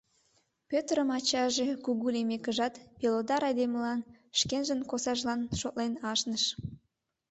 [0.69, 3.99] Пӧтырым ачаже, кугу лиймекыжат, пелодар айдемылан,
[4.39, 6.43] шкенжын косажлан шотлен ашныш.